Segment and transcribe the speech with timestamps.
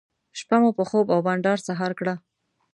[0.39, 2.13] شپه مو په خوب او بانډار سهار کړه.